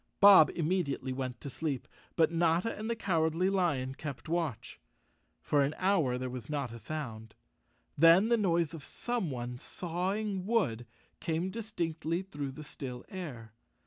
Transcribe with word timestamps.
Bob 0.19 0.49
immediately 0.55 1.13
went 1.13 1.39
to 1.39 1.47
sleep, 1.47 1.87
but 2.15 2.31
Notta 2.31 2.75
and 2.75 2.89
the 2.89 2.95
Cow¬ 2.95 3.21
ardly 3.29 3.51
Lion 3.51 3.93
kept 3.93 4.27
watch. 4.27 4.79
For 5.43 5.61
an 5.61 5.75
hour 5.77 6.17
there 6.17 6.27
was 6.27 6.49
not 6.49 6.71
a 6.73 6.79
sound. 6.79 7.35
Then 7.95 8.29
the 8.29 8.35
noise 8.35 8.73
of 8.73 8.83
someone 8.83 9.59
sawing 9.59 10.47
wood 10.47 10.87
came 11.19 11.51
distinctly 11.51 12.23
through 12.23 12.53
the 12.53 12.63
still 12.63 13.05
air. 13.09 13.53